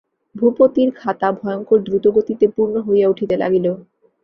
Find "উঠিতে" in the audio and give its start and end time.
3.09-3.35